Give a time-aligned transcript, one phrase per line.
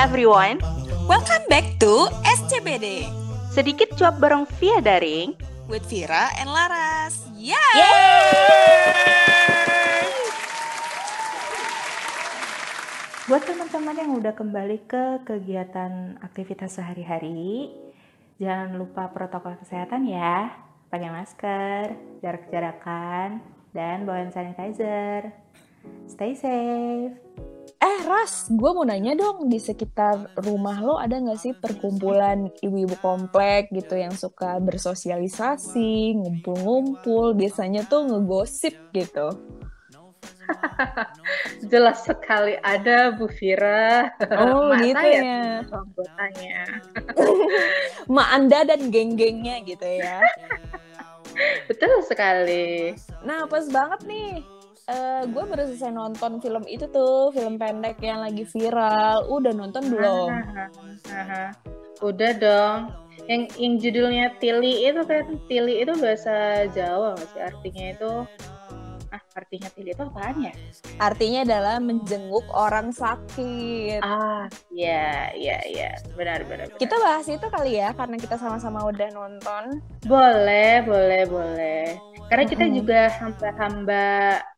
[0.00, 0.56] everyone.
[1.04, 3.04] Welcome back to SCBD
[3.52, 5.36] Sedikit cuap bareng via daring.
[5.68, 7.28] with Vira and Laras.
[7.36, 7.60] Yeah.
[13.28, 17.68] Buat teman-teman yang udah kembali ke kegiatan aktivitas sehari-hari,
[18.40, 20.48] jangan lupa protokol kesehatan ya.
[20.88, 21.94] Pakai masker,
[22.24, 23.44] jarak-jarakan,
[23.76, 25.28] dan bawa hand sanitizer.
[26.08, 27.14] Stay safe.
[27.80, 32.92] Eh Ras, gue mau nanya dong di sekitar rumah lo ada nggak sih perkumpulan ibu-ibu
[33.00, 39.32] komplek gitu yang suka bersosialisasi, ngumpul-ngumpul, biasanya tuh ngegosip gitu.
[41.72, 44.12] Jelas sekali ada Bu Vira.
[44.36, 45.64] Oh gitu ya.
[45.64, 46.60] tuh anggotanya.
[48.14, 50.20] Ma Anda dan geng-gengnya gitu ya.
[51.64, 52.92] Betul sekali.
[53.24, 54.44] Nah pas banget nih,
[54.90, 59.30] eh gue baru selesai nonton film itu tuh, film pendek yang lagi viral.
[59.30, 60.30] Udah nonton belum?
[60.34, 60.64] Aha,
[61.14, 61.44] aha.
[62.02, 62.78] Udah dong.
[63.30, 68.12] Yang yang judulnya Tili itu kan Tili itu bahasa Jawa nggak sih artinya itu
[69.10, 70.54] ah artinya Tili itu apaan ya?
[70.98, 74.00] Artinya adalah menjenguk orang sakit.
[74.02, 75.90] Ah, iya iya iya.
[76.14, 76.70] Benar benar.
[76.70, 76.78] benar.
[76.80, 79.82] Kita bahas itu kali ya, karena kita sama-sama udah nonton.
[80.06, 81.86] Boleh, boleh, boleh.
[82.30, 82.78] Karena kita Mm-mm.
[82.78, 84.04] juga hamba-hamba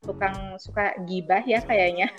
[0.05, 2.12] tukang suka gibah ya kayaknya.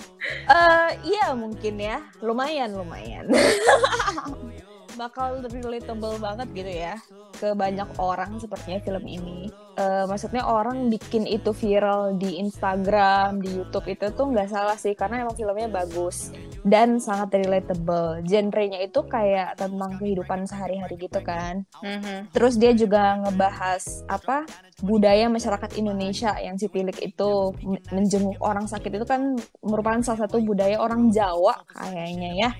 [0.50, 3.30] Eh iya mungkin ya, lumayan lumayan.
[4.94, 6.96] Bakal relatable banget gitu ya
[7.34, 9.50] ke banyak orang sepertinya film ini.
[9.74, 14.94] Eh, maksudnya orang bikin itu viral di Instagram, di YouTube itu tuh nggak salah sih
[14.94, 16.30] karena emang filmnya bagus
[16.62, 18.22] dan sangat relatable.
[18.22, 21.66] Genrenya itu kayak tentang kehidupan sehari-hari gitu kan.
[21.82, 22.30] Mhm.
[22.30, 24.46] Terus dia juga ngebahas apa
[24.86, 27.32] budaya masyarakat Indonesia yang si Tilik itu
[27.66, 29.34] men- menjenguk orang sakit itu kan
[29.66, 32.52] merupakan salah satu budaya orang Jawa kayaknya ya.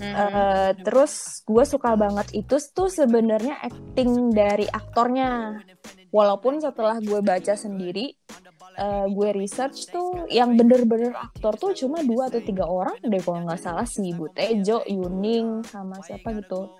[0.00, 0.14] Mhm.
[0.16, 1.12] Eh, terus
[1.44, 5.60] gue suka banget itu tuh sebenarnya acting dari aktornya.
[6.10, 8.16] Walaupun setelah gue baca sendiri,
[8.72, 13.44] eh, gue research tuh yang bener-bener aktor tuh cuma dua atau tiga orang deh kalau
[13.44, 16.72] nggak salah si Ibu Tejo, Yuning, sama siapa gitu.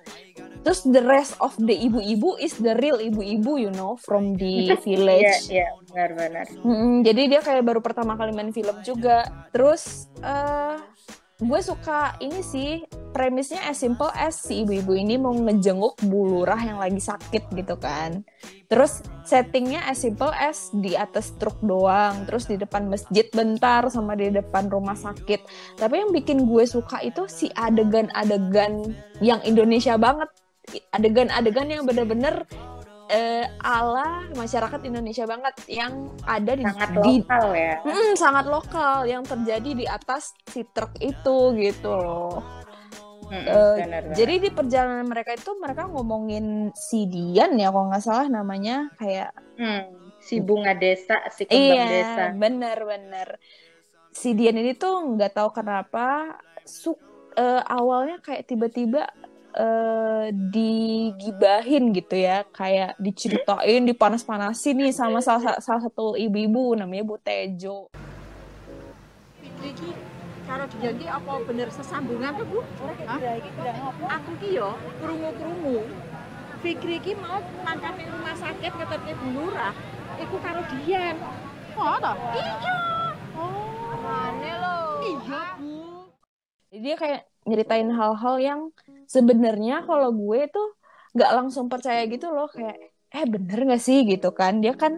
[0.61, 4.77] Terus the rest of the ibu-ibu is the real ibu-ibu, you know, from the Iya,
[4.79, 5.37] village.
[5.49, 6.45] iya, benar-benar.
[6.59, 9.25] Mm-mm, jadi dia kayak baru pertama kali main film juga.
[9.51, 10.77] Terus eh
[11.41, 12.85] gue suka ini sih
[13.17, 17.75] premisnya as simple as si ibu-ibu ini mau ngejenguk bu lurah yang lagi sakit gitu
[17.81, 18.23] kan.
[18.71, 24.15] Terus settingnya as simple as di atas truk doang, terus di depan masjid bentar sama
[24.15, 25.41] di depan rumah sakit.
[25.81, 30.31] Tapi yang bikin gue suka itu si adegan-adegan yang Indonesia banget.
[30.95, 32.47] Adegan-adegan yang bener-bener
[33.11, 37.75] eh, ala masyarakat Indonesia banget yang ada di, Sangat di lokal ya.
[37.83, 42.39] Mm, sangat lokal yang terjadi di atas si truk itu gitu loh.
[43.27, 44.15] Mm-mm, Eh, benar-benar.
[44.15, 49.31] Jadi di perjalanan mereka itu mereka ngomongin si Dian ya kalau nggak salah namanya kayak
[49.55, 49.87] Hmm,
[50.19, 52.25] si bunga desa, si kembang iya desa.
[52.33, 53.37] bener-bener
[54.11, 56.35] si Dian ini tuh nggak tahu kenapa
[56.65, 56.97] su
[57.33, 59.07] eh, awalnya kayak tiba-tiba
[59.55, 67.17] eh, digibahin gitu ya kayak diceritain dipanas-panasin nih sama salah, salah satu ibu-ibu namanya Bu
[67.19, 67.91] Tejo.
[69.61, 69.93] iki
[70.49, 72.61] karo dia iki apa bener sesambungan tuh Bu?
[73.05, 73.21] Hah?
[74.19, 75.85] Aku ki yo krungu-krungu.
[76.61, 79.73] Fikri iki mau mangkane rumah sakit ngetepke Bu Lurah.
[80.21, 81.17] Iku karo Dian.
[81.79, 82.17] Oh, toh?
[82.37, 82.77] Iya.
[83.33, 84.79] Oh, aneh lho.
[85.01, 85.73] Iya, Bu.
[86.69, 88.61] Jadi dia kayak nyeritain hal-hal yang
[89.15, 90.67] sebenarnya kalau gue tuh
[91.15, 92.77] nggak langsung percaya gitu loh kayak
[93.17, 93.99] eh bener nggak sih?
[94.11, 94.53] Gitu kan.
[94.63, 94.93] Dia kan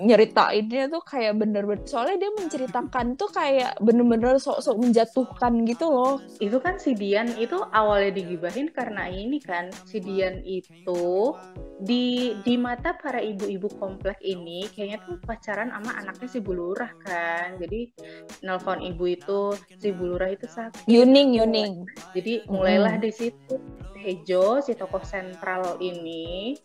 [0.00, 6.64] nyeritainnya tuh kayak bener-bener soalnya dia menceritakan tuh kayak bener-bener sok-sok menjatuhkan gitu loh Itu
[6.64, 11.36] kan si Dian itu awalnya digibahin karena ini kan si Dian itu
[11.76, 17.60] di di mata para ibu-ibu komplek ini kayaknya tuh pacaran sama anaknya si Bulurah kan.
[17.60, 17.92] Jadi
[18.40, 20.88] nelpon ibu itu si Bulurah itu sakit.
[20.88, 21.84] Yuning Yuning
[22.16, 23.60] Jadi mulailah di situ
[24.02, 26.56] Tejo si tokoh sentral ini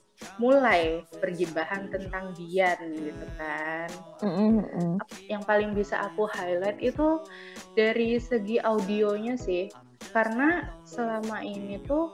[0.42, 3.90] mulai pergibahan tentang Dian gitu kan.
[4.22, 4.96] Mm, mm, mm.
[5.30, 7.22] yang paling bisa aku highlight itu
[7.78, 9.70] dari segi audionya sih
[10.14, 12.10] karena selama ini tuh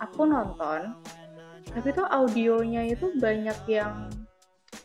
[0.00, 0.94] aku nonton
[1.70, 4.10] tapi tuh audionya itu banyak yang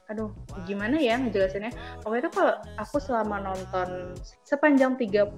[0.10, 0.33] aduh
[0.66, 1.69] gimana ya ngejelasinnya
[2.01, 5.38] pokoknya tuh kalau aku selama nonton sepanjang 30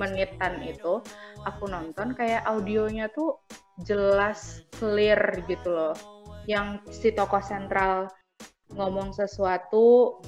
[0.00, 1.04] menitan itu
[1.44, 3.44] aku nonton kayak audionya tuh
[3.84, 5.92] jelas clear gitu loh
[6.48, 8.10] yang si tokoh sentral
[8.74, 10.18] ngomong sesuatu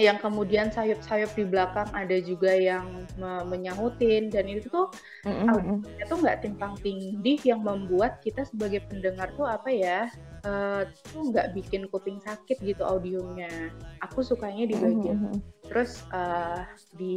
[0.00, 4.88] yang kemudian sayup-sayup di belakang ada juga yang me- menyahutin dan itu tuh
[5.24, 5.84] Mm-mm.
[6.00, 10.08] itu nggak timpang tindih yang membuat kita sebagai pendengar tuh apa ya
[10.48, 13.68] eh, tuh nggak bikin kuping sakit gitu audionya
[14.00, 15.42] aku sukanya di bagian Mm-mm.
[15.68, 16.64] terus eh,
[16.96, 17.14] di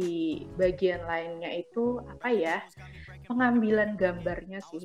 [0.60, 2.56] bagian lainnya itu apa ya
[3.28, 4.84] pengambilan gambarnya sih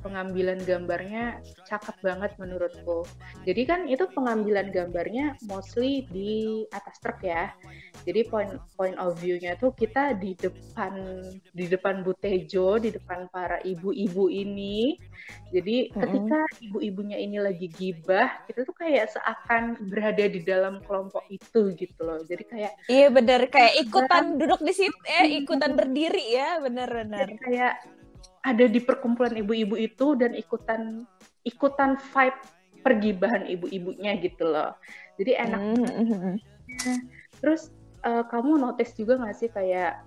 [0.00, 3.06] pengambilan gambarnya cakep banget menurutku.
[3.44, 7.52] Jadi kan itu pengambilan gambarnya mostly di atas truk ya.
[8.04, 11.20] Jadi point point of view-nya tuh kita di depan
[11.52, 14.96] di depan Butejo di depan para ibu-ibu ini.
[15.52, 21.76] Jadi ketika ibu-ibunya ini lagi gibah kita tuh kayak seakan berada di dalam kelompok itu
[21.76, 22.20] gitu loh.
[22.24, 23.40] Jadi kayak Iya bener.
[23.52, 27.26] Kayak ikutan duduk di situ eh ikutan berdiri ya bener-bener.
[27.26, 27.74] jadi kayak
[28.40, 31.04] ada di perkumpulan ibu-ibu itu dan ikutan
[31.44, 32.40] ikutan vibe
[32.80, 34.72] pergibahan ibu-ibunya gitu loh.
[35.20, 36.36] Jadi enak Mm-mm.
[37.44, 37.68] terus
[38.04, 40.00] eh, kamu notice juga nggak sih kayak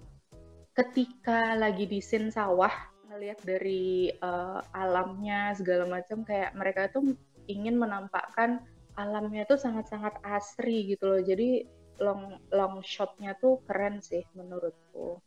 [0.74, 2.74] ketika lagi di scene sawah
[3.14, 7.14] ngelihat dari eh, alamnya segala macam kayak mereka tuh
[7.46, 8.64] ingin menampakkan
[8.98, 11.22] alamnya tuh sangat-sangat asri gitu loh.
[11.22, 11.66] Jadi
[12.02, 15.22] long long shotnya tuh keren sih menurutku.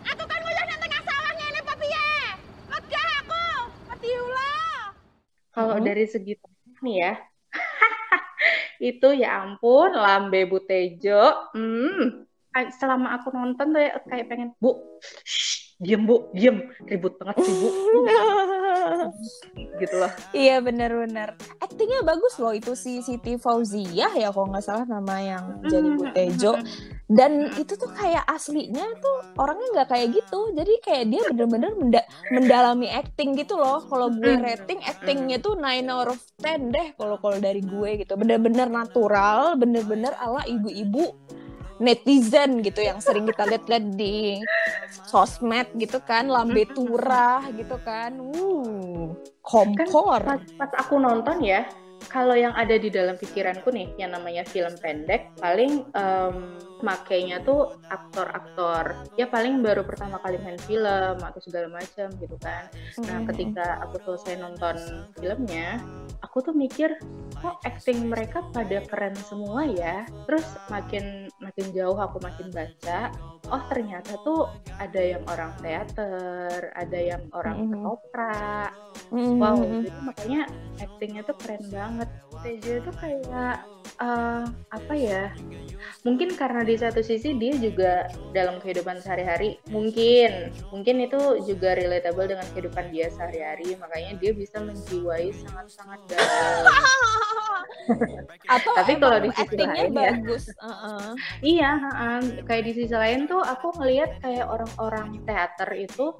[0.00, 2.08] Aku kan nguyuh nang tengah sawah ngene apa piye?
[2.72, 3.44] Megah aku,
[4.00, 4.52] petiula.
[5.52, 5.84] Kalau Mhm.
[5.84, 7.12] dari segi teknik nih ya,
[8.80, 11.52] itu ya ampun, lambe Butejo.
[11.52, 12.24] Hmm,
[12.80, 14.80] selama aku nonton tuh ya, kayak pengen, Bu,
[15.26, 16.64] shh, diem Bu, diem.
[16.88, 17.68] Ribut banget sih Bu.
[19.80, 20.12] gitu loh.
[20.30, 21.34] Iya bener-bener.
[21.58, 25.98] Aktingnya bagus loh itu si Siti Fauziah ya kalau nggak salah nama yang jadi Hmm,
[25.98, 26.52] Butejo.
[27.10, 30.54] Dan itu tuh kayak aslinya tuh orangnya nggak kayak gitu.
[30.54, 33.82] Jadi kayak dia bener-bener menda- mendalami acting gitu loh.
[33.82, 34.46] Kalau gue Hmm.
[34.46, 38.14] rating actingnya tuh 9 out of 10 deh kalau kalau dari gue gitu.
[38.14, 41.10] Bener-bener natural, bener-bener ala ibu-ibu
[41.80, 44.38] netizen gitu yang sering kita lihat-lihat di
[45.08, 48.20] sosmed gitu kan, lambe turah gitu kan.
[48.20, 50.20] Uh, kompor.
[50.20, 51.64] Pas, pas aku nonton ya,
[52.12, 56.36] kalau yang ada di dalam pikiranku nih, yang namanya film pendek, paling em,
[56.82, 58.96] makainya tuh aktor-aktor.
[59.16, 62.68] Ya paling baru pertama kali main film atau segala macam gitu kan.
[63.04, 64.76] Nah, ketika aku selesai nonton
[65.16, 65.80] filmnya,
[66.20, 66.92] aku tuh mikir,
[67.40, 70.04] kok acting mereka pada keren semua ya.
[70.28, 73.08] Terus makin makin jauh aku makin baca,
[73.50, 74.46] oh ternyata tuh
[74.78, 77.70] ada yang orang teater, ada yang orang Mhm.
[77.72, 78.70] ketoprak.
[79.10, 79.42] Mm-mm.
[79.42, 80.42] Wow, jadi makanya
[80.78, 82.08] actingnya tuh keren banget.
[82.40, 83.54] Tejo itu kayak
[84.00, 85.34] eh, apa ya?
[86.06, 92.30] Mungkin karena di satu sisi dia juga dalam kehidupan sehari-hari mungkin mungkin itu juga relatable
[92.30, 96.64] dengan kehidupan dia sehari-hari, makanya dia bisa menjiwai sangat-sangat dalam.
[98.54, 100.14] Atau Tapi kalau di sisi lain ya.
[100.14, 100.44] bagus.
[100.58, 101.14] uh-uh.
[101.42, 102.10] Iya, ha-ha.
[102.46, 106.14] kayak di sisi lain tuh aku ngelihat kayak orang-orang teater itu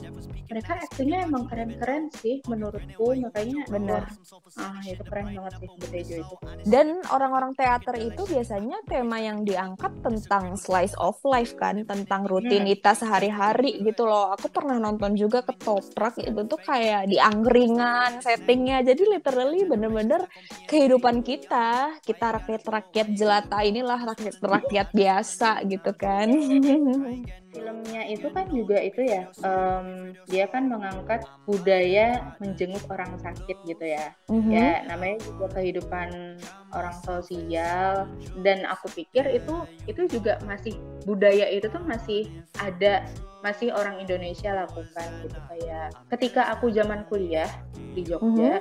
[0.50, 4.02] mereka aktingnya emang keren-keren sih menurutku, makanya Bener.
[4.02, 6.34] wah, ah itu keren banget sih Betejo itu.
[6.66, 13.02] Dan orang-orang teater itu biasanya tema yang diangkat tentang slice of life kan, tentang rutinitas
[13.02, 14.32] sehari-hari gitu loh.
[14.34, 18.82] Aku pernah nonton juga ketoprak itu tuh kayak di angkringan settingnya.
[18.84, 20.24] Jadi literally bener-bener
[20.66, 26.28] kehidupan kita, kita rakyat-rakyat jelata inilah rakyat-rakyat biasa gitu kan.
[27.50, 33.84] Filmnya itu kan juga itu ya, em, dia kan mengangkat budaya menjenguk orang sakit gitu
[33.90, 34.14] ya.
[34.30, 34.50] Mhm.
[34.54, 36.38] Ya namanya juga kehidupan
[36.70, 38.06] orang sosial
[38.46, 42.30] dan aku pikir itu itu juga masih budaya itu tuh masih
[42.62, 43.02] ada
[43.40, 47.48] masih orang Indonesia lakukan gitu kayak ketika aku zaman kuliah
[47.96, 48.60] di Jogja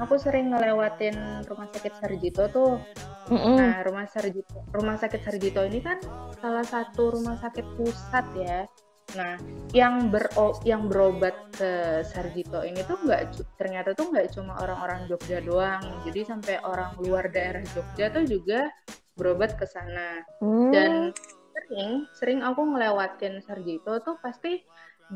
[0.00, 2.82] aku sering ngelewatin rumah sakit Sarjito tuh
[3.32, 3.56] Mm-mm.
[3.56, 5.96] Nah, rumah Sarjito, rumah sakit Sarjito ini kan
[6.36, 8.68] salah satu rumah sakit pusat ya.
[9.16, 9.36] Nah,
[9.72, 15.08] yang bero, yang berobat ke Sarjito ini tuh nggak cu- ternyata tuh nggak cuma orang-orang
[15.08, 15.80] Jogja doang.
[16.04, 18.68] Jadi sampai orang luar daerah Jogja tuh juga
[19.16, 20.20] berobat ke sana.
[20.44, 20.68] Hmm.
[20.68, 20.92] Dan
[21.52, 24.60] sering sering aku ngelewatin Sarjito tuh pasti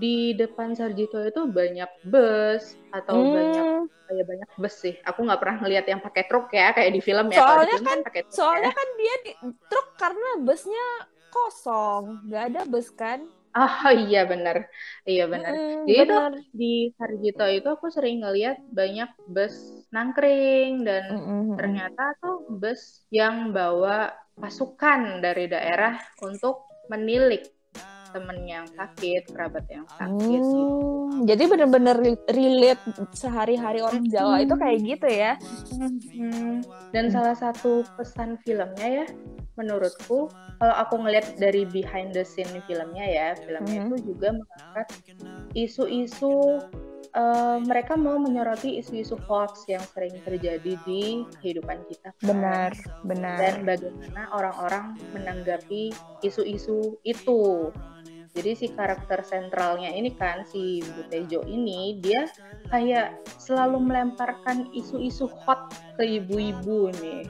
[0.02, 0.08] di
[0.40, 2.64] depan Sarjito itu banyak bus
[2.96, 3.88] atau banyak Hmm.
[4.06, 4.94] kayak banyak bus sih.
[5.08, 7.40] Aku nggak pernah ngeliat yang pakai truk ya kayak di film ya.
[7.40, 8.72] Soalnya film kan pakai truk Soalnya ya.
[8.78, 9.32] kan dia di
[9.70, 10.86] truk karena busnya
[11.34, 13.20] kosong, nggak ada bus kan?
[13.58, 14.56] Oh iya benar,
[15.10, 15.54] iya benar.
[15.54, 16.32] Mm-mm, Jadi bener.
[16.60, 16.64] di
[16.98, 19.54] Sarjito itu aku sering ngeliat banyak bus
[19.94, 21.56] nangkring dan Mm-mm.
[21.56, 22.80] ternyata tuh bus
[23.18, 24.12] yang bawa
[24.42, 25.92] pasukan dari daerah
[26.28, 26.54] untuk
[26.92, 27.40] menilik
[28.16, 30.56] temen yang sakit, kerabat yang sakit gitu.
[30.56, 32.80] Hmm, jadi bener-bener re- relate
[33.12, 35.32] sehari-hari orang Jawa itu kayak gitu ya.
[35.76, 36.64] Hmm.
[36.90, 39.06] Dan salah satu pesan filmnya ya,
[39.54, 43.86] menurutku kalau aku ngelihat dari behind the scene filmnya ya, filmnya Mhm.
[43.86, 44.86] itu juga mengangkat
[45.52, 46.64] isu-isu
[47.12, 52.12] eh, mereka mau menyoroti isu-isu hoax yang sering terjadi di kehidupan kita.
[52.12, 52.20] kan.
[52.20, 52.70] Benar,
[53.08, 53.38] benar.
[53.40, 54.84] Dan bagaimana orang-orang
[55.16, 57.72] menanggapi isu-isu itu.
[58.36, 62.28] Jadi si karakter sentralnya ini kan si Butejo ini dia
[62.68, 67.24] kayak selalu melemparkan isu-isu hot ke ibu-ibu nih.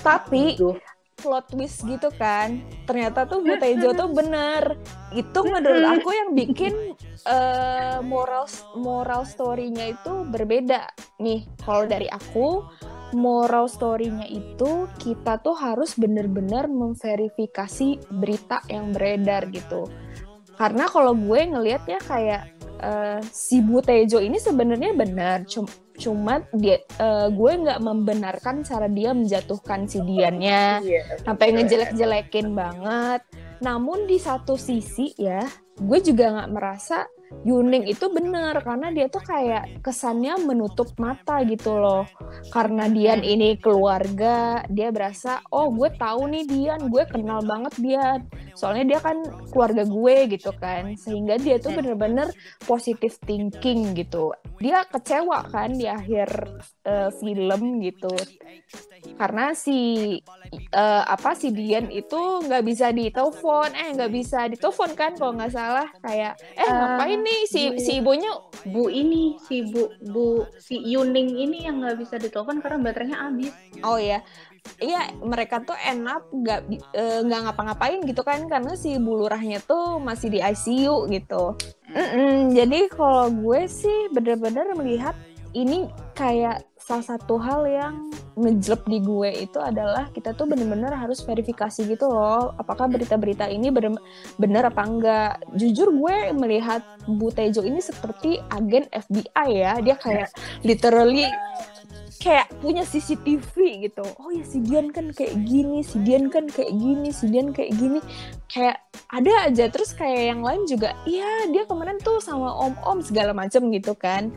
[0.00, 0.80] Tapi Duh.
[1.20, 2.64] plot twist gitu kan.
[2.88, 4.80] Ternyata tuh Bu Tejo tuh bener.
[5.12, 6.96] Itu menurut aku yang bikin
[7.28, 10.88] eh, moral moral story-nya itu berbeda.
[11.20, 12.64] Nih, kalau dari aku
[13.14, 19.86] moral story-nya itu kita tuh harus bener-bener memverifikasi berita yang beredar gitu.
[20.56, 22.42] Karena kalau gue ngelihatnya kayak
[22.80, 28.84] eh, si Bu Tejo ini sebenarnya benar, cum- cuma dia eh, gue nggak membenarkan cara
[28.84, 31.02] dia menjatuhkan si Diannya Iya.
[31.24, 33.20] sampai ngejelek-jelekin banget.
[33.56, 35.40] Namun di satu sisi ya,
[35.74, 37.08] gue juga nggak merasa
[37.46, 42.06] Yuning itu bener karena dia tuh kayak kesannya menutup mata gitu loh.
[42.54, 48.20] Karena Dian ini keluarga, dia berasa oh gue tahu nih Dian, gue kenal banget Dian.
[48.54, 49.18] Soalnya dia kan
[49.50, 52.30] keluarga gue gitu kan, sehingga dia tuh bener-bener
[52.66, 54.30] positive thinking gitu.
[54.62, 56.28] Dia kecewa kan di akhir
[56.86, 58.10] eh, film gitu
[59.16, 59.78] karena si
[60.52, 65.54] eh, apa si Dian itu nggak bisa ditelepon eh nggak bisa ditelepon kan kalau nggak
[65.54, 68.32] salah kayak eh Eh, ngapain nih si Bu- si ibunya
[68.66, 70.26] Bu ini si Bu Bu
[70.58, 73.52] si Yuning ini yang nggak bisa ditelepon karena baterainya habis.
[73.82, 74.20] oh ya
[74.82, 80.26] Iya, mereka tuh enak nggak eh, nggak ngapa-ngapain gitu kan karena si bulurahnya tuh masih
[80.26, 81.54] di ICU gitu.
[81.94, 85.14] Mm-mm, jadi kalau gue sih bener-bener melihat
[85.54, 85.86] ini
[86.18, 91.82] kayak salah satu hal yang ngejelep di gue itu adalah kita tuh bener-bener harus verifikasi
[91.82, 93.98] gitu loh apakah berita-berita ini bener,
[94.38, 95.42] bener apa enggak.
[95.58, 100.30] Jujur gue melihat Bu Tejo ini seperti agen FBI ya dia kayak
[100.62, 101.26] literally
[102.26, 103.54] kayak punya CCTV
[103.86, 104.02] gitu.
[104.18, 107.70] Oh ya si Dian kan kayak gini, si Dian kan kayak gini, si Dian kayak
[107.78, 108.02] gini.
[108.50, 108.82] Kayak
[109.14, 113.70] ada aja terus kayak yang lain juga, iya dia kemarin tuh sama om-om segala macem
[113.70, 114.34] gitu kan.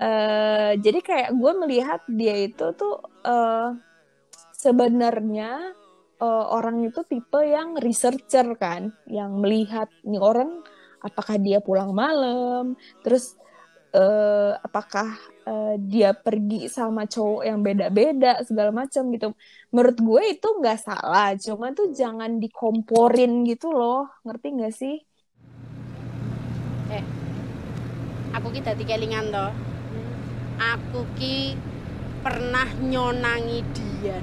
[0.00, 3.76] Eh, jadi kayak gue melihat dia itu tuh eh,
[4.56, 5.76] sebenarnya
[6.16, 10.64] eh, orang itu tipe yang researcher kan, yang melihat nih orang
[11.04, 12.72] apakah dia pulang malam,
[13.04, 13.36] terus
[13.92, 19.26] eh, apakah eh, dia pergi sama cowok yang beda-beda segala macam gitu.
[19.72, 24.94] Menurut gue itu nggak salah, cuma tuh jangan dikomporin gitu loh, ngerti nggak sih?
[28.46, 29.46] aku ki dadi kelingan to.
[30.60, 31.56] Aku ki
[32.22, 34.22] pernah nyonangi Dian.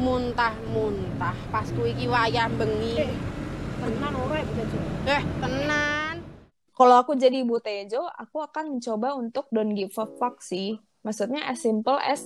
[0.00, 3.06] Muntah-muntah pas kuwi ki wayah bengi.
[3.80, 4.64] Tenan ora bisa
[5.08, 5.79] Eh, tenan.
[6.80, 10.80] Kalau aku jadi Ibu Tejo, aku akan mencoba untuk don't give a fuck sih.
[11.04, 12.24] Maksudnya as simple as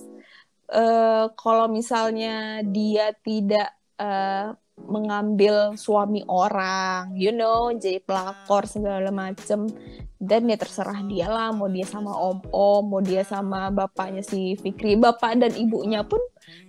[0.71, 9.71] eh, kalau misalnya dia tidak eh, mengambil suami orang, you know, jadi pelakor segala macem,
[10.19, 14.99] dan ya terserah dia lah, mau dia sama om-om, mau dia sama bapaknya si Fikri,
[14.99, 16.19] bapak dan ibunya pun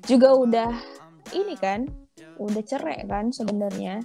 [0.05, 0.69] juga udah
[1.33, 1.89] ini kan,
[2.37, 4.03] udah cerai kan sebenarnya.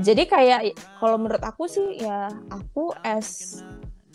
[0.00, 0.60] Jadi kayak
[1.00, 3.60] kalau menurut aku sih ya aku as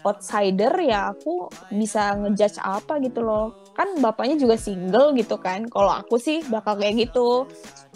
[0.02, 3.54] outsider ya aku bisa ngejudge apa gitu loh.
[3.78, 5.70] Kan bapaknya juga single gitu kan.
[5.70, 7.46] Kalau aku sih bakal kayak gitu.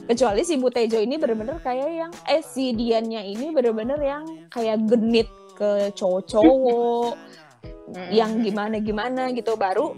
[0.06, 4.24] Kecuali si Bu Tejo ini bener-bener kayak yang eh si Diannya ini bener-bener yang
[4.54, 5.26] kayak genit
[5.56, 7.16] ke cowok-cowok
[8.12, 9.94] yang gimana-gimana gitu baru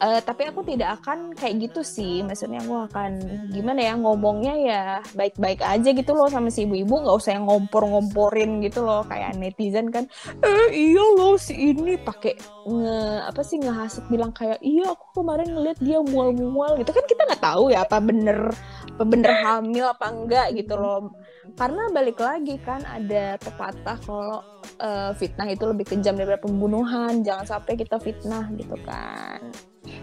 [0.00, 2.24] Eh, tapi aku tidak akan kayak gitu sih.
[2.24, 3.20] Maksudnya aku akan
[3.52, 7.04] gimana ya ngomongnya ya baik-baik aja gitu loh sama si ibu-ibu.
[7.04, 10.08] Nggak usah yang ngompor-ngomporin gitu loh kayak netizen kan.
[10.40, 12.32] Eh iya loh si ini pakai
[12.64, 16.80] nge apa sih ngehasut bilang kayak iya aku kemarin ngeliat dia mual-mual.
[16.80, 18.56] Gitu kan kita nggak tahu ya apa bener
[18.96, 21.12] apa bener hamil apa enggak gitu loh.
[21.60, 24.40] Karena balik lagi kan ada pepatah kalau
[24.80, 27.20] eh, fitnah itu lebih kejam daripada pembunuhan.
[27.20, 29.44] Jangan sampai kita fitnah gitu kan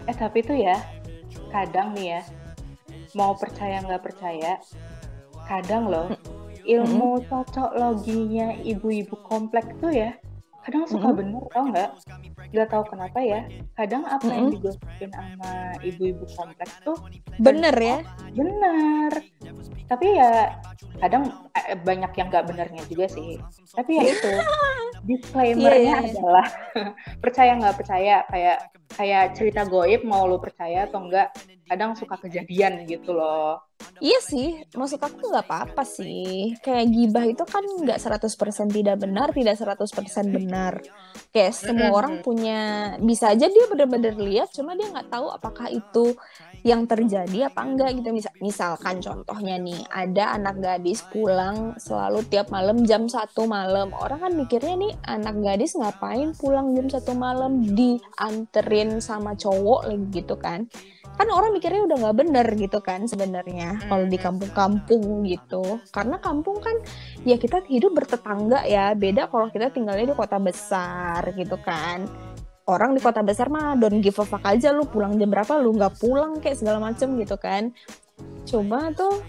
[0.06, 0.76] Eh tapi tuh ya,
[1.52, 2.22] kadang nih ya,
[3.16, 4.60] mau percaya nggak percaya,
[5.48, 6.08] kadang loh
[6.68, 10.12] ilmu cocok loginya ibu-ibu komplek tuh ya,
[10.68, 11.90] kadang suka bener tau nggak?
[12.48, 13.44] Gak tau kenapa ya,
[13.76, 16.96] kadang apa yang digosipin sama ibu-ibu komplek tuh
[17.40, 18.04] bener ya?
[18.32, 19.12] bener.
[19.88, 20.52] Tapi ya
[20.98, 23.38] kadang eh, banyak yang nggak benernya juga sih
[23.74, 24.30] tapi ya itu
[25.08, 26.12] disclaimernya iya, iya.
[26.18, 26.46] adalah
[27.22, 28.58] percaya nggak percaya kayak
[28.98, 31.30] kayak cerita goib mau lu percaya atau enggak
[31.68, 36.54] kadang suka kejadian gitu loh Iya sih, maksud aku nggak apa-apa sih.
[36.62, 40.78] Kayak gibah itu kan nggak 100% tidak benar, tidak 100% benar.
[41.34, 46.14] Kayak semua orang punya, bisa aja dia bener-bener lihat, cuma dia nggak tahu apakah itu
[46.62, 48.14] yang terjadi apa enggak gitu.
[48.14, 53.90] Misal, misalkan contohnya nih, ada anak gadis pulang selalu tiap malam jam satu malam.
[53.98, 60.06] Orang kan mikirnya nih, anak gadis ngapain pulang jam satu malam dianterin sama cowok lagi
[60.22, 60.70] gitu kan
[61.16, 65.80] kan orang mikirnya udah nggak bener gitu kan sebenarnya kalau di kampung-kampung gitu.
[65.94, 66.76] Karena kampung kan
[67.24, 68.92] ya kita hidup bertetangga ya.
[68.98, 72.04] Beda kalau kita tinggalnya di kota besar gitu kan.
[72.68, 75.72] Orang di kota besar mah don't give a fuck aja lu pulang jam berapa lu
[75.72, 77.72] nggak pulang kayak segala macem gitu kan.
[78.44, 79.24] Cuma tuh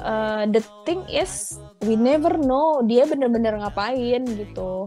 [0.00, 4.86] uh, the thing is we never know dia bener-bener ngapain gitu.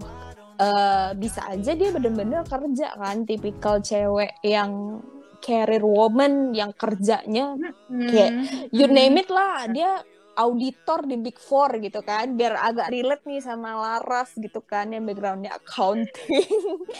[0.58, 4.98] Eh, bisa aja dia bener-bener kerja kan tipikal cewek yang
[5.44, 7.56] career woman yang kerjanya
[7.88, 8.32] Kayak,
[8.74, 10.02] you name it lah dia
[10.38, 15.04] auditor di Big Four gitu kan biar agak relate nih sama Laras gitu kan yang
[15.10, 16.46] backgroundnya accounting.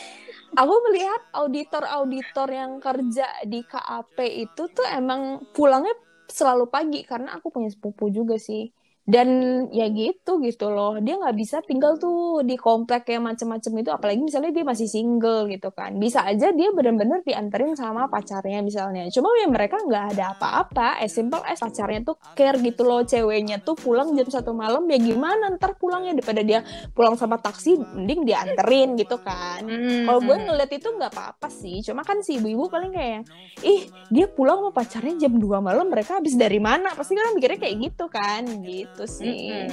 [0.62, 5.94] Aku melihat auditor-auditor yang kerja di KAP itu tuh emang pulangnya
[6.28, 8.68] selalu pagi karena aku punya sepupu juga sih
[9.08, 9.28] dan
[9.72, 11.00] ya gitu gitu loh.
[11.00, 15.48] Dia nggak bisa tinggal tuh di komplek yang macem-macem itu apalagi misalnya dia masih single
[15.48, 15.96] gitu kan.
[15.96, 19.08] Bisa aja dia bener-bener dianterin sama pacarnya misalnya.
[19.08, 21.00] Cuma ya mereka nggak ada apa-apa.
[21.00, 23.00] As simple as pacarnya tuh care gitu loh.
[23.08, 25.56] Ceweknya tuh pulang jam satu malam ya gimana?
[25.56, 26.60] Ntar pulangnya daripada dia
[26.92, 29.64] pulang sama taksi mending dianterin gitu kan.
[30.04, 31.80] Kalau gue ngeliat itu nggak apa-apa sih.
[31.80, 33.24] Cuma kan si ibu-ibu paling kayak
[33.64, 36.92] ih dia pulang sama pacarnya jam 2 malam mereka habis dari mana?
[36.92, 39.70] Pasti kan mikirnya kayak gitu kan gitu sih Mm-mm.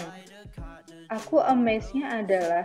[1.13, 2.65] Aku amaze-nya adalah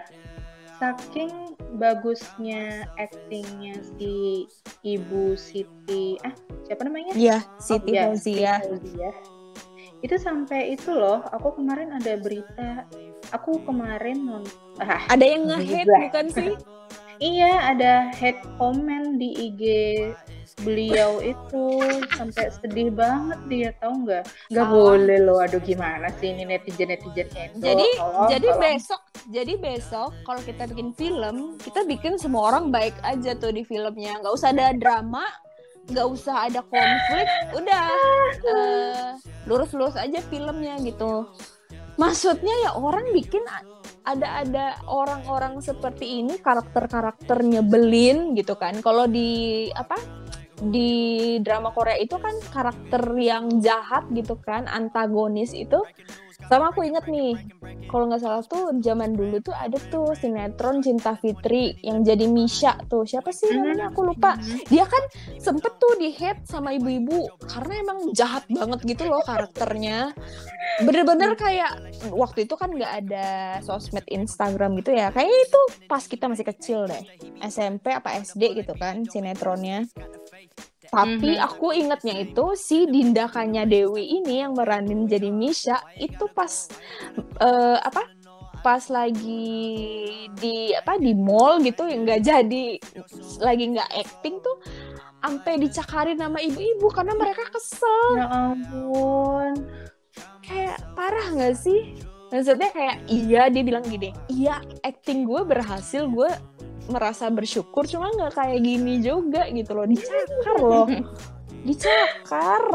[0.79, 4.47] saking bagusnya actingnya si
[4.81, 6.31] Ibu Siti, ah
[6.63, 7.11] siapa namanya?
[7.13, 8.53] Iya, Siti ya, Fauzia.
[8.63, 9.11] Fauzia.
[9.99, 12.87] Itu sampai itu loh, aku kemarin ada berita,
[13.35, 16.51] aku kemarin nonton, ah, Ada yang nge-hate bukan sih?
[17.19, 19.61] iya ada head comment di IG
[20.59, 21.63] beliau itu
[22.11, 24.23] sampai sedih banget dia tahu nggak?
[24.47, 24.71] Nggak Ah.
[24.71, 27.63] boleh loh, aduh gimana sih ini netizen netizen Indo.
[27.63, 28.61] Jadi Tolong, jadi tolong.
[28.61, 33.61] besok jadi besok kalau kita bikin film, kita bikin semua orang baik aja tuh di
[33.61, 34.17] filmnya.
[34.17, 35.23] nggak usah ada drama,
[35.87, 37.83] nggak usah ada konflik, udah
[38.45, 39.09] eh,
[39.45, 41.29] lurus-lurus aja filmnya gitu.
[41.95, 43.67] Maksudnya ya orang bikin a-
[44.05, 48.79] ada-ada orang-orang seperti ini karakter-karakter nyebelin gitu kan.
[48.79, 49.27] Kalau di
[49.69, 49.99] apa
[50.59, 55.79] di drama Korea itu kan karakter yang jahat gitu kan, antagonis itu
[56.47, 57.35] sama aku inget nih,
[57.91, 62.79] kalau nggak salah tuh zaman dulu tuh ada tuh sinetron Cinta Fitri yang jadi Misha
[62.87, 63.03] tuh.
[63.03, 63.91] Siapa sih namanya?
[63.91, 64.39] Aku lupa.
[64.71, 65.03] Dia kan
[65.41, 70.15] sempet tuh di hate sama ibu-ibu karena emang jahat banget gitu loh karakternya.
[70.85, 75.11] Bener-bener kayak waktu itu kan nggak ada sosmed Instagram gitu ya.
[75.11, 77.03] Kayaknya itu pas kita masih kecil deh.
[77.43, 79.89] SMP apa SD gitu kan sinetronnya.
[80.89, 81.43] Tapi Mhm.
[81.43, 86.65] aku ingetnya itu si Dindakannya Dewi ini yang meranin jadi Misha itu pas
[87.39, 88.09] eh, apa?
[88.59, 89.55] Pas lagi
[90.33, 92.65] di apa di mall gitu yang nggak jadi
[93.39, 94.57] lagi nggak acting tuh
[95.19, 99.53] sampai dicakarin sama ibu-ibu karena mereka kesel Ya ampun.
[100.41, 101.95] kayak parah nggak sih
[102.29, 106.31] maksudnya kayak iya dia bilang gini iya acting gue berhasil gue
[106.89, 109.85] merasa bersyukur cuma nggak kayak gini juga gitu loh.
[109.85, 110.85] Dicakar loh.
[111.67, 112.65] Dicakar.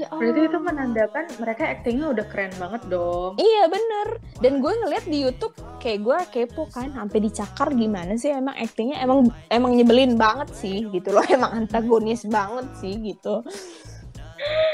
[0.00, 0.68] Ya Berarti itu Allah.
[0.72, 3.36] menandakan mereka actingnya udah keren banget dong.
[3.36, 4.20] iya bener.
[4.40, 5.52] Dan gue ngeliat di YouTube
[5.84, 8.32] kayak gue kepo kan sampai dicakar gimana sih?
[8.32, 11.24] Emang actingnya emang emang nyebelin banget sih gitu loh.
[11.34, 13.44] Emang antagonis banget sih gitu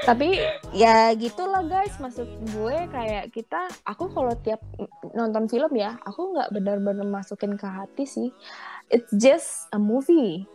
[0.09, 0.41] tapi
[0.73, 2.25] ya gitulah guys maksud
[2.57, 4.65] gue kayak kita aku kalau tiap
[5.13, 8.29] nonton film ya aku nggak benar-benar masukin ke hati sih
[8.89, 10.49] it's just a movie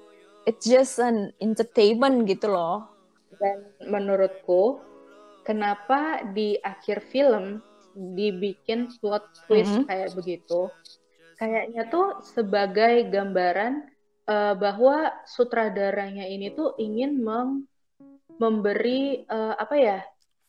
[0.50, 2.89] it's just an entertainment gitu loh
[3.34, 4.78] Dan menurutku,
[5.42, 7.60] kenapa di akhir film
[7.98, 9.89] dibikin plot twist Mhm.
[9.89, 10.70] kayak begitu?
[11.42, 13.89] Kayaknya tuh sebagai gambaran
[14.24, 17.68] eh, bahwa sutradaranya ini tuh ingin mem-
[18.41, 20.00] memberi eh, apa ya?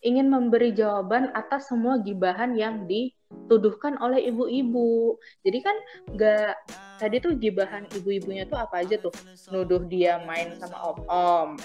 [0.04, 5.16] Ingin memberi jawaban atas semua gibahan yang dituduhkan oleh ibu-ibu.
[5.40, 5.76] Jadi kan
[6.12, 6.52] nggak
[7.00, 9.16] tadi tuh gibahan ibu-ibunya tuh apa aja tuh?
[9.48, 11.56] Nuduh dia main sama om-om,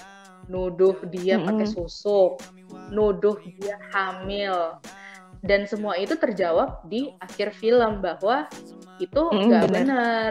[0.48, 1.52] nuduh dia Mm-mm.
[1.52, 2.40] pakai susuk,
[2.88, 4.80] nuduh dia hamil.
[5.40, 8.44] Dan semua itu terjawab di akhir film bahwa
[9.00, 9.80] itu Mm, nggak benar.
[9.80, 10.30] benar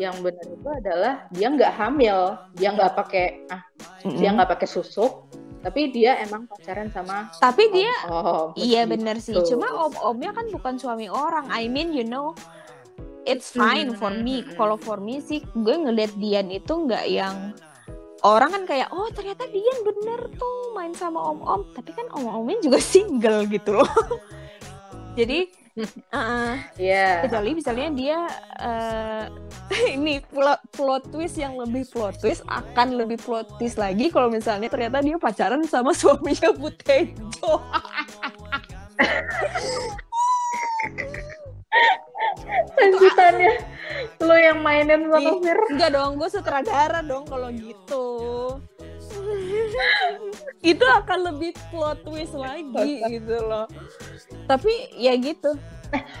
[0.00, 2.18] yang benar itu adalah dia nggak hamil
[2.56, 3.60] dia nggak pakai ah
[4.02, 5.28] dia nggak pakai susuk
[5.60, 9.34] tapi dia emang pacaran sama Tapi dia om Iya bener sih.
[9.34, 11.50] Cuma om-omnya kan bukan suami orang.
[11.50, 12.38] I mean you know,
[13.26, 14.46] it's fine for me.
[14.46, 14.54] Hmm.
[14.54, 17.50] Kalau for me sih, gue ngeliat Dian itu nggak yang
[18.22, 21.66] orang kan kayak oh ternyata Dian bener tuh main sama om-om.
[21.74, 23.90] Tapi kan om-omnya juga single gitu loh.
[25.16, 25.48] Jadi
[26.12, 26.56] uh-uh.
[26.80, 27.24] Iya.
[27.28, 28.18] kecuali misalnya dia
[28.60, 29.24] eh,
[29.96, 34.68] ini plot, plot twist yang lebih plot twist akan lebih plot twist lagi kalau misalnya
[34.72, 37.60] ternyata dia pacaran sama suaminya Butejo.
[42.76, 43.52] lanjutannya
[44.24, 48.06] lo yang mainin sama Fir Enggak dong, gue sutradara dong kalau gitu.
[50.74, 53.66] itu akan lebih plot twist lagi gitu loh.
[54.46, 55.54] Tapi ya gitu.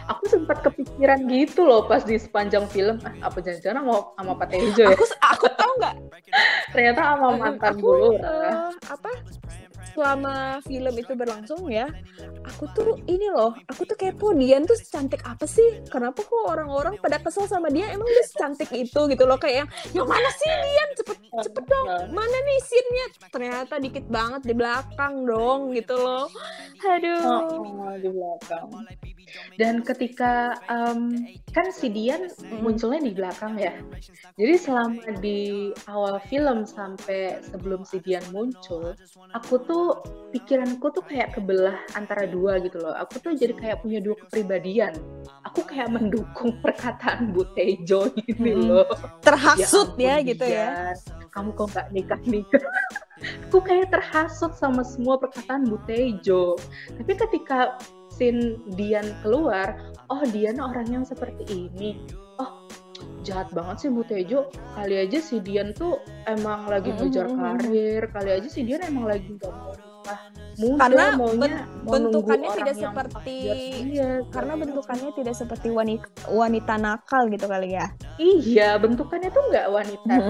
[0.06, 3.02] aku sempat kepikiran gitu loh pas di sepanjang film.
[3.02, 4.94] Ah, apa jangan-jangan sama sama Pak Tejo ya?
[4.94, 5.94] Aku aku tahu nggak?
[6.70, 9.10] Ternyata sama mantan aku dulu eh, apa
[9.96, 11.88] selama film itu berlangsung ya
[12.44, 15.80] aku tuh ini loh aku tuh kepo Dian tuh cantik apa sih?
[15.88, 17.88] Kenapa kok orang-orang pada kesel sama dia?
[17.88, 19.64] Emang dia cantik itu gitu loh kayak
[19.96, 20.88] yang mana sih Dian?
[21.00, 23.06] Cepet cepet dong mana nih scene-nya?
[23.32, 26.28] Ternyata dikit banget di belakang dong gitu loh.
[26.84, 27.24] Aduh.
[27.24, 28.68] Oh, di belakang.
[29.56, 32.28] Dan ketika em, kan si Dian
[32.60, 33.72] munculnya di belakang ya.
[34.36, 38.92] Jadi selama di awal film sampai sebelum si Dian muncul,
[39.32, 39.86] aku tuh
[40.30, 42.92] pikiranku tuh kayak kebelah antara dua gitu loh.
[42.96, 44.92] Aku tuh jadi kayak punya dua kepribadian.
[45.48, 48.68] Aku kayak mendukung perkataan Bu Tejo gitu Mm.
[48.68, 48.86] loh.
[49.24, 50.92] terhasut ya, ampun, gitu ya
[51.32, 52.62] Kamu kok nggak nikah nikah?
[53.48, 56.56] Aku kayak terhasut sama semua perkataan Bu Tejo.
[56.92, 57.80] Tapi ketika
[58.16, 59.76] scene Dian keluar,
[60.08, 62.00] oh Dian orang yang seperti ini.
[62.40, 62.64] Oh
[63.22, 64.48] jahat banget sih Bu Tejo.
[64.72, 67.38] Kali aja si Dian tuh emang lagi ngejar Mm-mm.
[67.38, 68.02] karir.
[68.08, 70.20] Kali aja si Dian emang lagi nggak mau nikah
[70.56, 70.80] muda.
[70.80, 74.10] Karena maunya ben- bentukannya tidak seperti buat dia.
[74.28, 80.14] karena bentukannya tidak seperti wanita wanita nakal gitu kali ya Iya, bentukannya tuh nggak wanita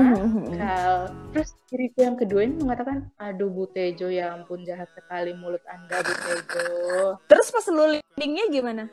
[0.51, 0.95] nakal.
[1.31, 5.99] Terus diriku yang kedua ini mengatakan, aduh Bu Tejo ya ampun jahat sekali mulut anda
[5.99, 6.67] Bu Tejo.
[7.27, 8.85] terus pas lu leadingnya gimana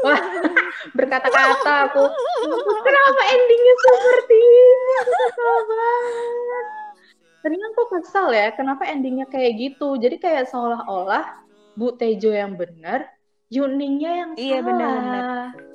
[0.00, 0.14] Wah,
[0.96, 2.04] berkata-kata aku,
[2.86, 4.92] kenapa endingnya seperti ini?
[4.96, 6.66] Aku kesel banget.
[7.40, 9.96] Ternyata aku kesel ya, kenapa endingnya kayak gitu.
[9.96, 11.40] Jadi kayak seolah-olah
[11.76, 13.08] Bu Tejo yang benar,
[13.50, 14.66] Yuningnya yang Iya, salah.
[14.70, 15.24] benar-benar.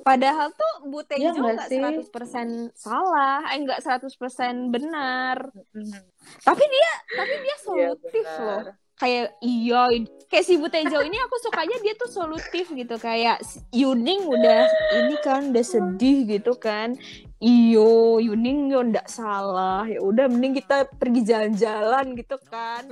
[0.06, 1.82] Padahal tuh Bu Iya Tejo nggak nggak sih?
[1.82, 5.38] 100% salah, eh nggak 100% benar.
[5.75, 5.99] Mm,
[6.45, 8.39] Tapi dia tapi dia iya, solutif benar.
[8.39, 8.85] loh.
[8.95, 9.91] Kayak iya,
[10.31, 13.43] kayak si Bu Tejo ini aku sukanya dia tuh solutif gitu kayak
[13.75, 14.71] Yuning udah
[15.03, 16.95] ini kan udah sedih gitu kan.
[17.43, 19.84] Iyo, Yuning yo ndak salah.
[19.84, 22.88] Ya udah mending kita pergi jalan-jalan gitu kan.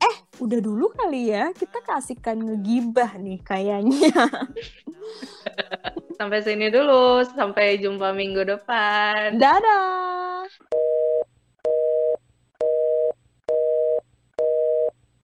[0.00, 1.54] Eh, udah dulu kali ya.
[1.54, 4.26] Kita kasihkan ngegibah nih kayaknya.
[6.18, 9.40] Sampai sini dulu, sampai jumpa minggu depan.
[9.40, 10.44] Dadah.